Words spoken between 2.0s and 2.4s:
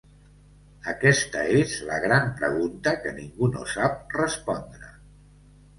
gran